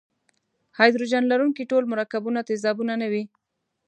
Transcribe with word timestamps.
هایدروجن 0.77 1.23
لرونکي 1.31 1.63
ټول 1.71 1.83
مرکبونه 1.93 2.39
تیزابونه 2.49 2.93
نه 3.01 3.07
وي. 3.11 3.23